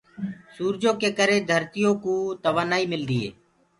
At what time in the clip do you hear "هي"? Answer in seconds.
3.23-3.29